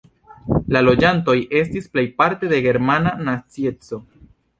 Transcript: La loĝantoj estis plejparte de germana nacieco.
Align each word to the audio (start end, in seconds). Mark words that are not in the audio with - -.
La 0.75 0.79
loĝantoj 0.85 1.35
estis 1.59 1.85
plejparte 1.97 2.49
de 2.55 2.59
germana 2.69 3.13
nacieco. 3.29 4.01